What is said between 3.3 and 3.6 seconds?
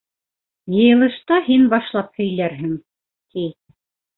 ти.